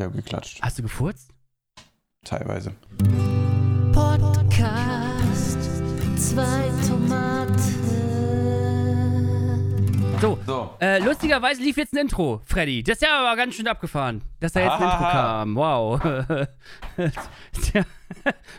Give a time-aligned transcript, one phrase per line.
[0.00, 0.60] Ja, geklatscht.
[0.62, 1.30] Hast du gefurzt?
[2.24, 2.72] Teilweise.
[3.92, 5.58] Podcast.
[6.16, 7.58] Zwei Tomaten.
[10.20, 10.70] So, So.
[10.80, 12.82] äh, lustigerweise lief jetzt ein Intro, Freddy.
[12.82, 15.54] Das ist ja aber ganz schön abgefahren, dass da jetzt ein Intro kam.
[15.56, 16.00] Wow.
[17.62, 17.82] Tja,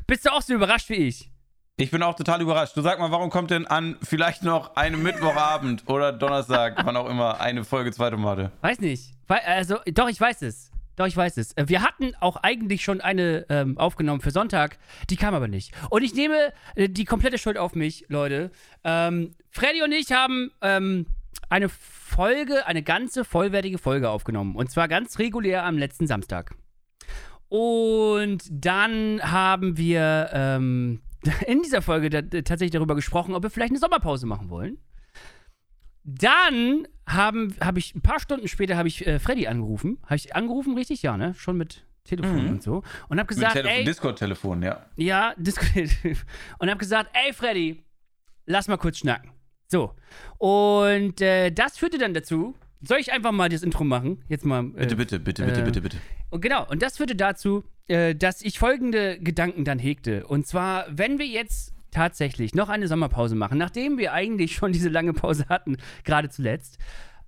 [0.05, 1.31] Bist du auch so überrascht wie ich?
[1.77, 2.77] Ich bin auch total überrascht.
[2.77, 7.09] Du sag mal, warum kommt denn an vielleicht noch einem Mittwochabend oder Donnerstag, wann auch
[7.09, 8.51] immer, eine Folge zweite Mate?
[8.61, 9.11] Weiß nicht.
[9.27, 10.71] Also, doch, ich weiß es.
[10.95, 11.53] Doch, ich weiß es.
[11.53, 14.77] Äh, Wir hatten auch eigentlich schon eine ähm, aufgenommen für Sonntag,
[15.09, 15.73] die kam aber nicht.
[15.89, 18.51] Und ich nehme äh, die komplette Schuld auf mich, Leute.
[18.83, 21.07] Ähm, Freddy und ich haben ähm,
[21.49, 24.55] eine Folge, eine ganze vollwertige Folge aufgenommen.
[24.55, 26.55] Und zwar ganz regulär am letzten Samstag.
[27.49, 31.01] Und dann haben wir ähm,
[31.47, 34.77] in dieser Folge da, tatsächlich darüber gesprochen, ob wir vielleicht eine Sommerpause machen wollen.
[36.05, 39.97] Dann habe ich ein paar Stunden später habe ich äh, Freddy angerufen.
[40.03, 41.01] Habe ich angerufen, richtig?
[41.01, 41.33] Ja, ne?
[41.35, 42.49] Schon mit Telefon Mhm.
[42.51, 42.83] und so.
[43.09, 44.85] Und habe gesagt, Telefon, ey, Discord-Telefon, ja.
[44.95, 45.89] ja, diskutiert.
[46.59, 47.83] Und habe gesagt, ey Freddy,
[48.45, 49.31] lass mal kurz schnacken.
[49.67, 49.95] So.
[50.37, 54.23] Und äh, das führte dann dazu, soll ich einfach mal das Intro machen?
[54.29, 54.65] Jetzt mal.
[54.75, 55.97] Äh, Bitte, bitte, bitte, bitte, äh, bitte, bitte.
[56.29, 60.27] und genau, und das führte dazu, äh, dass ich folgende Gedanken dann hegte.
[60.27, 64.89] Und zwar, wenn wir jetzt tatsächlich noch eine Sommerpause machen, nachdem wir eigentlich schon diese
[64.89, 66.77] lange Pause hatten, gerade zuletzt,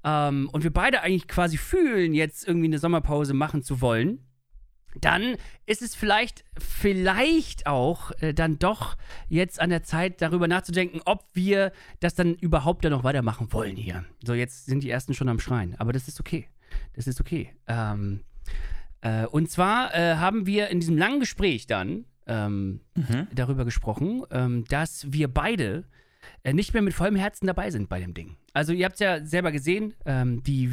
[0.04, 4.20] ähm, und wir beide eigentlich quasi fühlen, jetzt irgendwie eine Sommerpause machen zu wollen,
[5.00, 8.98] dann ist es vielleicht, vielleicht auch äh, dann doch
[9.30, 13.76] jetzt an der Zeit, darüber nachzudenken, ob wir das dann überhaupt dann noch weitermachen wollen
[13.76, 14.06] hier.
[14.26, 16.48] So, jetzt sind die ersten schon am Schreien, aber das ist okay.
[16.94, 17.54] Das ist okay.
[17.68, 18.22] Ähm,
[19.02, 23.28] äh, und zwar äh, haben wir in diesem langen Gespräch dann ähm, Mhm.
[23.34, 25.86] darüber gesprochen, ähm, dass wir beide
[26.44, 28.36] äh, nicht mehr mit vollem Herzen dabei sind bei dem Ding.
[28.54, 30.72] Also ihr habt es ja selber gesehen, ähm, die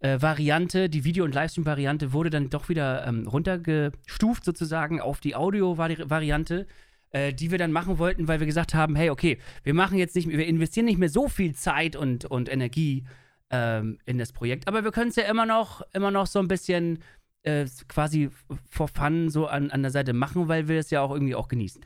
[0.00, 6.66] Video-Variante, die Video- und Livestream-Variante wurde dann doch wieder ähm, runtergestuft sozusagen auf die Audio-Variante,
[7.10, 10.14] äh, die wir dann machen wollten, weil wir gesagt haben, hey, okay, wir machen jetzt
[10.16, 13.04] nicht, wir investieren nicht mehr so viel Zeit und, und Energie
[13.50, 16.48] ähm, in das Projekt, aber wir können es ja immer noch, immer noch so ein
[16.48, 16.98] bisschen
[17.42, 18.30] äh, quasi
[18.68, 21.48] for fun so an, an der Seite machen, weil wir es ja auch irgendwie auch
[21.48, 21.84] genießen.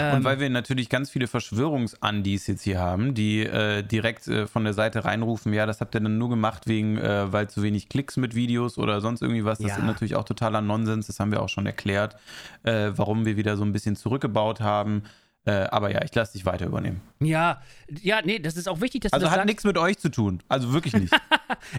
[0.00, 4.48] Ähm, Und weil wir natürlich ganz viele Verschwörungsandis jetzt hier haben, die äh, direkt äh,
[4.48, 7.62] von der Seite reinrufen, ja, das habt ihr dann nur gemacht wegen, äh, weil zu
[7.62, 9.60] wenig Klicks mit Videos oder sonst irgendwie was.
[9.60, 9.76] Das Ja.
[9.76, 12.16] ist natürlich auch totaler Nonsens, das haben wir auch schon erklärt,
[12.64, 15.04] äh, warum wir wieder so ein bisschen zurückgebaut haben.
[15.48, 17.00] Äh, aber ja, ich lasse dich weiter übernehmen.
[17.20, 17.62] ja,
[18.02, 19.46] ja, nee, das ist auch wichtig, dass Also du das hat sagst.
[19.46, 20.42] nichts mit euch zu tun.
[20.48, 21.14] Also wirklich nicht.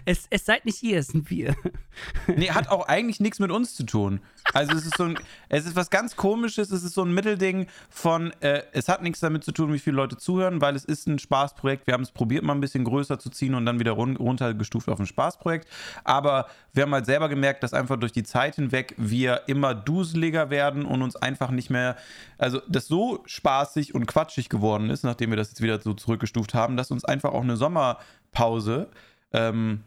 [0.04, 1.54] Es, es seid nicht ihr, es sind wir.
[2.26, 4.20] Nee, hat auch eigentlich nichts mit uns zu tun.
[4.52, 7.66] Also es ist so ein, es ist was ganz komisches, es ist so ein Mittelding
[7.88, 11.06] von, äh, es hat nichts damit zu tun, wie viele Leute zuhören, weil es ist
[11.08, 11.86] ein Spaßprojekt.
[11.86, 14.88] Wir haben es probiert, mal ein bisschen größer zu ziehen und dann wieder run runtergestuft
[14.88, 15.68] auf ein Spaßprojekt.
[16.04, 20.50] Aber wir haben halt selber gemerkt, dass einfach durch die Zeit hinweg wir immer duseliger
[20.50, 21.96] werden und uns einfach nicht mehr,
[22.38, 23.22] also das so
[23.60, 27.04] spaßig und quatschig geworden ist, nachdem wir das jetzt wieder so zurückgestuft haben, dass uns
[27.04, 28.88] einfach auch eine Sommerpause
[29.32, 29.84] ähm,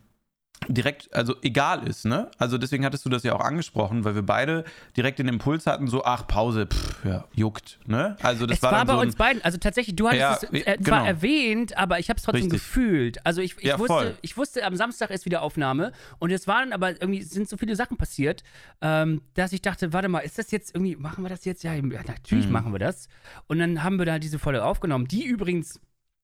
[0.68, 2.30] direkt, also egal ist, ne?
[2.38, 4.64] Also deswegen hattest du das ja auch angesprochen, weil wir beide
[4.98, 8.18] direkt den Impuls hatten, so, ach, Pause, pff, ja, juckt, ne?
[8.22, 10.66] Also das es war, war, bei so uns beiden, also tatsächlich, du hattest Ja, es
[10.66, 10.84] äh, genau.
[10.98, 12.62] zwar erwähnt, aber ich habe es trotzdem Richtig.
[12.62, 13.26] gefühlt.
[13.26, 14.18] Also ich, ich, Ja, wusste, voll.
[14.22, 17.76] ich wusste, am Samstag ist wieder Aufnahme und es waren aber irgendwie, sind so viele
[17.76, 18.44] Sachen passiert,
[18.82, 21.64] ähm, dass ich dachte, warte mal, ist das jetzt irgendwie, machen wir das jetzt?
[21.64, 22.52] Ja, ja natürlich Mhm.
[22.54, 23.08] machen wir das.
[23.48, 25.80] Und dann haben wir da diese Folge aufgenommen, die übrigens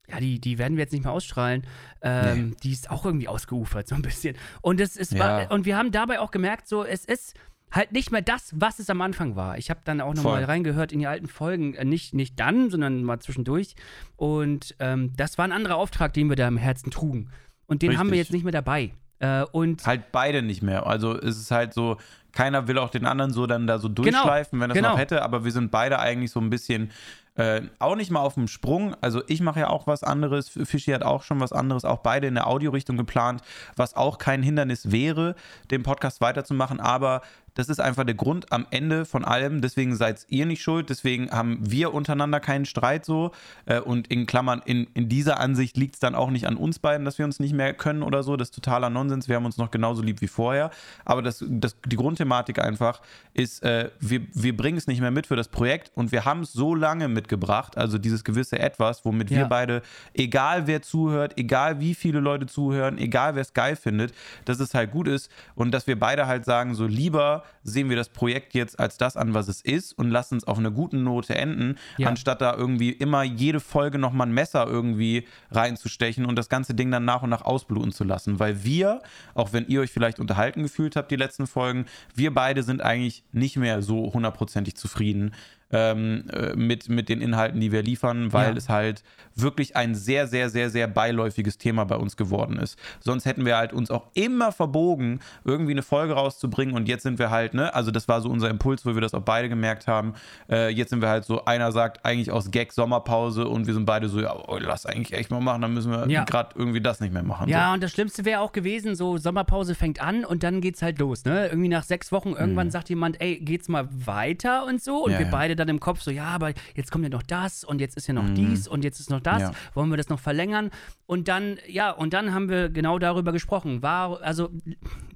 [0.10, 1.64] ja, die, die werden wir jetzt nicht mehr ausstrahlen.
[2.02, 4.36] Ähm, Die ist auch irgendwie ausgeufert, so ein bisschen.
[4.62, 5.50] Und es ist, Ja.
[5.50, 7.36] und wir haben dabei auch gemerkt, so, es ist
[7.72, 9.58] halt nicht mehr das, was es am Anfang war.
[9.60, 11.76] Ich habe dann auch nochmal reingehört in die alten Folgen.
[11.76, 13.76] Äh, nicht, nicht dann, sondern mal zwischendurch.
[14.16, 17.30] Und ähm, das war ein anderer Auftrag, den wir da im Herzen trugen.
[17.68, 18.28] Und den haben wir Richtig.
[18.30, 18.92] jetzt nicht mehr dabei.
[19.20, 20.88] Äh, und halt beide nicht mehr.
[20.88, 21.98] Also es ist halt so,
[22.32, 24.92] keiner will auch den anderen so dann da so durchschleifen, wenn er es genau.
[24.92, 26.92] noch hätte, aber wir sind beide eigentlich so ein bisschen
[27.36, 28.96] äh, auch nicht mal auf dem Sprung.
[29.02, 32.28] Also ich mache ja auch was anderes, Fischi hat auch schon was anderes, auch beide
[32.28, 33.42] in der Audiorichtung geplant,
[33.76, 35.36] was auch kein Hindernis wäre,
[35.72, 37.22] den Podcast weiterzumachen, aber
[37.60, 39.60] das ist einfach der Grund am Ende von allem.
[39.60, 40.90] Deswegen seid ihr nicht schuld.
[40.90, 43.32] Deswegen haben wir untereinander keinen Streit so.
[43.66, 46.80] Äh, und in Klammern, in, in dieser Ansicht liegt es dann auch nicht an uns
[46.80, 48.38] beiden, dass wir uns nicht mehr können oder so.
[48.38, 49.28] Das ist totaler Nonsens.
[49.28, 50.72] Wir haben uns noch genauso lieb wie vorher.
[51.04, 53.02] Aber das, das, die Grundthematik einfach
[53.34, 56.42] ist, äh, wir, wir bringen es nicht mehr mit für das Projekt und wir haben
[56.44, 59.40] es so lange mitgebracht, also dieses gewisse Etwas, womit Ja.
[59.40, 59.82] wir beide,
[60.14, 64.14] egal wer zuhört, egal wie viele Leute zuhören, egal wer es geil findet,
[64.46, 67.96] dass es halt gut ist und dass wir beide halt sagen, so lieber sehen wir
[67.98, 71.04] das Projekt jetzt als das an, was es ist und lassen es auf einer guten
[71.04, 72.08] Note enden, Ja.
[72.08, 76.92] anstatt da irgendwie immer jede Folge nochmal ein Messer irgendwie reinzustechen und das ganze Ding
[76.92, 78.40] dann nach und nach ausbluten zu lassen.
[78.40, 79.02] Weil wir,
[79.34, 81.86] auch wenn ihr euch vielleicht unterhalten gefühlt habt, die letzten Folgen,
[82.16, 85.34] wir beide sind eigentlich nicht mehr so hundertprozentig zufrieden
[85.72, 88.58] ähm, äh, mit, mit den Inhalten, die wir liefern, weil Ja.
[88.58, 89.04] es halt
[89.36, 92.78] wirklich ein sehr, sehr, sehr, sehr beiläufiges Thema bei uns geworden ist.
[93.00, 97.20] Sonst hätten wir halt uns auch immer verbogen, irgendwie eine Folge rauszubringen und jetzt sind
[97.20, 99.88] wir halt, ne, also das war so unser Impuls, wo wir das auch beide gemerkt
[99.88, 100.14] haben.
[100.50, 103.86] Äh, jetzt sind wir halt so, einer sagt eigentlich aus Gag Sommerpause und wir sind
[103.86, 106.24] beide so, ja, oh, lass eigentlich echt mal machen, dann müssen wir Ja.
[106.24, 107.48] gerade irgendwie das nicht mehr machen.
[107.50, 110.98] Ja, und das Schlimmste wäre auch gewesen, so Sommerpause fängt an und dann geht's halt
[111.00, 111.48] los, ne?
[111.48, 115.04] Irgendwie nach sechs Wochen, irgendwann sagt jemand, ey, geht's mal weiter und so.
[115.04, 115.14] Und Mhm.
[115.14, 117.80] Ja, wir beide dann im Kopf so, ja, aber jetzt kommt ja noch das und
[117.80, 119.38] jetzt ist ja noch dies und jetzt ist noch das.
[119.38, 119.42] Mhm.
[119.42, 119.52] Ja.
[119.76, 120.72] Wollen wir das noch verlängern?
[121.06, 123.82] Und dann, ja, und dann haben wir genau darüber gesprochen.
[123.82, 124.50] War, also,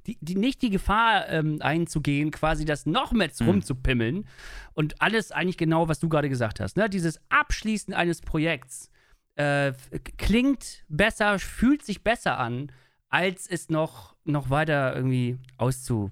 [0.06, 3.46] die, die, nicht die Gefahr ähm, einzugehen, quasi das noch mehr Mhm.
[3.46, 4.26] rumzupimmeln
[4.74, 6.88] und alles eigentlich genau, was du gerade gesagt hast, ne?
[6.88, 8.90] Dieses Abschließen eines Projekts
[9.36, 9.72] äh,
[10.18, 12.70] klingt besser, fühlt sich besser an,
[13.08, 16.10] als es noch, noch weiter irgendwie auszu,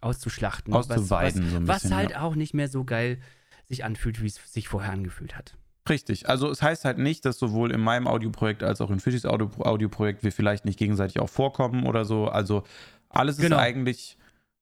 [0.00, 0.72] auszuschlachten.
[0.72, 2.22] Auszuweiden was, so ein was, bisschen, was halt ja.
[2.22, 3.18] auch nicht mehr so geil
[3.68, 5.54] sich anfühlt, wie es sich vorher angefühlt hat.
[5.88, 6.28] Richtig.
[6.28, 9.50] Also es heißt halt nicht, dass sowohl in meinem Audioprojekt als auch in Fischis Audio
[9.60, 12.28] Audioprojekt wir vielleicht nicht gegenseitig auch vorkommen oder so.
[12.28, 12.62] Also
[13.08, 13.56] alles Genau.
[13.56, 14.18] ist eigentlich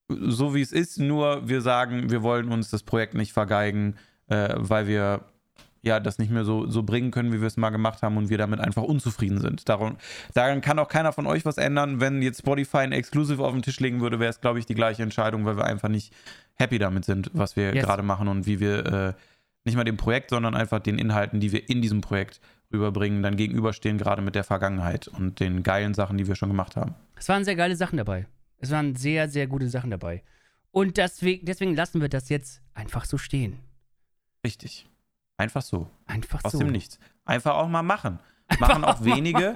[0.08, 3.96] so, wie es ist, nur wir sagen, wir wollen uns das Projekt nicht vergeigen,
[4.28, 5.24] äh, weil wir
[5.86, 8.28] ja das nicht mehr so, so bringen können, wie wir es mal gemacht haben und
[8.28, 9.68] wir damit einfach unzufrieden sind.
[9.68, 9.96] Darum,
[10.34, 12.00] daran kann auch keiner von euch was ändern.
[12.00, 14.74] Wenn jetzt Spotify ein Exclusive auf den Tisch legen würde, wäre es, glaube ich, die
[14.74, 16.12] gleiche Entscheidung, weil wir einfach nicht
[16.56, 17.84] happy damit sind, was wir Yes.
[17.84, 19.12] gerade machen und wie wir äh,
[19.64, 22.40] nicht mal dem Projekt, sondern einfach den Inhalten, die wir in diesem Projekt
[22.72, 26.76] rüberbringen, dann gegenüberstehen, gerade mit der Vergangenheit und den geilen Sachen, die wir schon gemacht
[26.76, 26.94] haben.
[27.16, 28.26] Es waren sehr geile Sachen dabei.
[28.58, 30.22] Es waren sehr, sehr gute Sachen dabei.
[30.70, 33.58] Und deswegen, deswegen lassen wir das jetzt einfach so stehen.
[34.44, 34.86] Richtig.
[35.38, 35.90] Einfach so.
[36.06, 36.58] Einfach Aus so.
[36.58, 36.98] dem Nichts.
[37.24, 38.18] Einfach auch mal machen.
[38.60, 39.54] Machen auch wenige.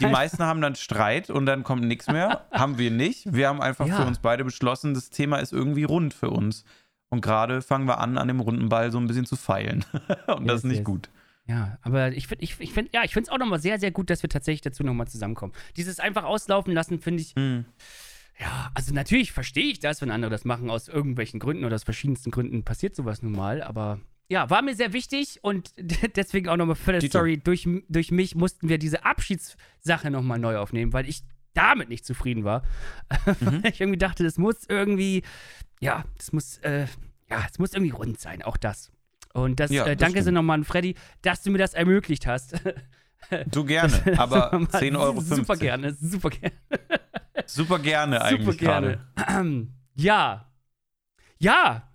[0.00, 2.46] Die meisten haben dann Streit und dann kommt nichts mehr.
[2.50, 3.32] Haben wir nicht.
[3.32, 3.96] Wir haben einfach Ja.
[3.96, 6.64] für uns beide beschlossen, das Thema ist irgendwie rund für uns.
[7.08, 9.84] Und gerade fangen wir an, an dem runden Ball so ein bisschen zu feilen.
[10.26, 10.84] und das Yes, ist nicht yes.
[10.84, 11.08] gut.
[11.46, 13.90] Ja, aber ich finde, ich, ich find, ja, ich finde es auch nochmal sehr, sehr
[13.90, 15.52] gut, dass wir tatsächlich dazu nochmal zusammenkommen.
[15.76, 17.64] Dieses einfach auslaufen lassen, finde ich, Hm.
[18.40, 21.84] ja, also natürlich verstehe ich das, wenn andere das machen, aus irgendwelchen Gründen oder aus
[21.84, 23.98] verschiedensten Gründen passiert sowas nun mal, aber
[24.32, 25.74] ja, war mir sehr wichtig und
[26.16, 27.08] deswegen auch nochmal für die.
[27.08, 32.06] Story, durch, durch mich mussten wir diese Abschiedssache nochmal neu aufnehmen, weil ich damit nicht
[32.06, 32.62] zufrieden war.
[33.40, 33.62] Mhm.
[33.64, 35.22] Ich irgendwie dachte, das muss irgendwie,
[35.80, 36.86] ja, das muss, äh,
[37.28, 38.90] ja, es muss irgendwie rund sein, auch das.
[39.34, 42.26] Und das, Ja, äh, das danke sehr nochmal an Freddy, dass du mir das ermöglicht
[42.26, 42.54] hast.
[43.50, 45.20] Du gerne, aber 10,50 Euro.
[45.20, 46.56] Super gerne, super gerne.
[47.44, 49.00] Super gerne eigentlich Super gerne.
[49.14, 49.66] gerade.
[49.94, 50.50] Ja.
[51.38, 51.91] Ja.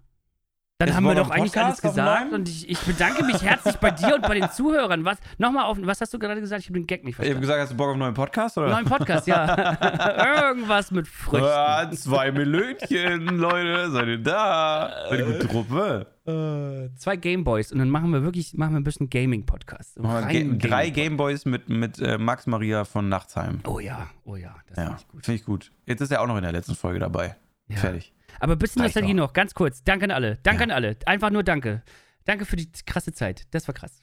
[0.80, 3.78] Dann Ist haben wir doch eigentlich Podcast alles gesagt und ich, ich bedanke mich herzlich
[3.78, 5.04] bei dir und bei den Zuhörern.
[5.06, 6.62] Was, nochmal auf, was hast du gerade gesagt?
[6.62, 7.42] Ich habe den Gag nicht Ich habe verstanden.
[7.42, 8.60] gesagt, hast du Bock auf einen neuen Podcast?
[8.60, 8.70] Oder?
[8.70, 10.46] Neuen Podcast, ja.
[10.52, 11.48] Irgendwas mit Früchten.
[11.48, 13.90] Ah, zwei Minütchen, Leute.
[13.90, 14.92] Seid ihr da?
[15.10, 16.92] Seid ihr gute Truppe?
[16.96, 19.96] Zwei Gameboys und dann machen wir wirklich machen wir ein bisschen Gaming-Podcast.
[19.96, 20.94] Ga- Drei Gaming-Podcast.
[20.94, 23.62] Gameboys mit, mit äh, Max Maria von Nachtsheim.
[23.66, 25.26] Oh ja, oh ja, das Ja, finde ich gut.
[25.26, 25.72] finde ich gut.
[25.88, 27.36] Jetzt ist er auch noch in der letzten Folge dabei.
[27.70, 27.78] Ja.
[27.78, 28.14] Fertig.
[28.40, 29.16] Aber ein bisschen Nostalgie auch.
[29.16, 29.84] noch, ganz kurz.
[29.84, 30.38] Danke an alle.
[30.44, 30.66] Danke Ja.
[30.66, 30.96] an alle.
[31.06, 31.82] Einfach nur danke.
[32.26, 33.48] Danke für die krasse Zeit.
[33.52, 34.00] Das war krass.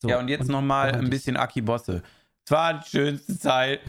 [0.00, 2.02] So, ja, und jetzt nochmal ein bisschen Aki Bosse.
[2.46, 3.80] Es war die schönste Zeit.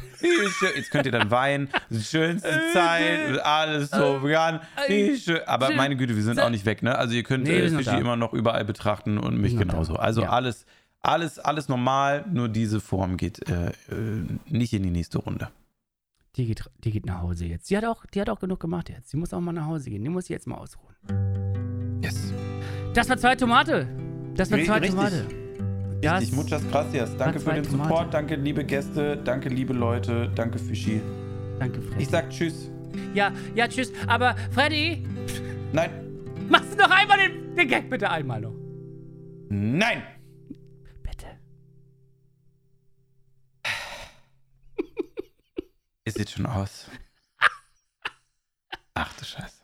[0.75, 1.69] Jetzt könnt ihr dann weinen.
[1.89, 3.39] Die schönste Zeit.
[3.39, 4.59] Alles so vegan.
[4.87, 6.97] Schö- Aber meine Güte, wir sind auch nicht weg, ne?
[6.97, 9.95] Also ihr könnt Nee, äh, noch Fischi immer noch überall betrachten und mich noch genauso.
[9.95, 10.29] Also Ja.
[10.31, 10.65] alles,
[11.01, 13.73] alles, alles normal, nur diese Form geht äh, äh,
[14.47, 15.49] nicht in die nächste Runde.
[16.35, 17.69] Die geht, die geht nach Hause jetzt.
[17.69, 19.11] Die hat, auch, die hat auch genug gemacht jetzt.
[19.11, 20.03] Die muss auch mal nach Hause gehen.
[20.03, 20.95] Die muss sich jetzt mal ausruhen.
[22.03, 22.33] Yes.
[22.93, 23.87] Das war zwei Tomate.
[24.35, 24.91] Das war zwei richtig.
[24.91, 25.25] Tomate.
[26.01, 27.17] Das Richtig, muchas gracias.
[27.17, 27.89] Danke für den Tomate.
[27.89, 31.01] Support, danke liebe Gäste, danke liebe Leute, danke Fischi.
[31.59, 32.03] Danke, Freddy.
[32.03, 32.71] Ich sag Tschüss.
[33.13, 33.91] ja, ja, tschüss.
[34.07, 35.05] Aber Freddy,
[35.73, 35.89] Nein.
[36.49, 38.53] machst du noch einmal den, den Gag bitte einmal noch.
[39.49, 40.03] Nein.
[46.09, 46.85] Es sieht schon aus.
[48.95, 49.58] Ach du Scheiße.